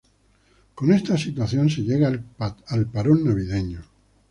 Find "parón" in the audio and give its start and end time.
2.87-3.23